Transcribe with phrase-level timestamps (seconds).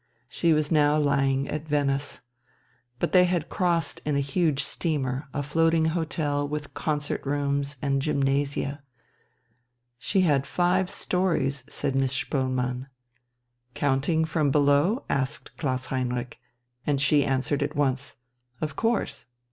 [0.27, 2.21] She was now lying at Venice.
[2.97, 8.01] But they had crossed in a huge steamer, a floating hotel with concert rooms and
[8.01, 8.81] gymnasia.
[9.99, 12.87] "She had five storeys," said Miss Spoelmann.
[13.75, 16.39] "Counting from below?" asked Klaus Heinrich.
[16.87, 18.15] And she answered at once:
[18.59, 19.27] "Of course.